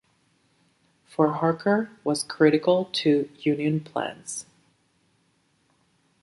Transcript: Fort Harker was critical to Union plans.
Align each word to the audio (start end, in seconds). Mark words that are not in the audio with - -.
Fort 1.05 1.33
Harker 1.35 1.91
was 2.03 2.23
critical 2.23 2.85
to 2.85 3.29
Union 3.37 3.79
plans. 3.81 4.47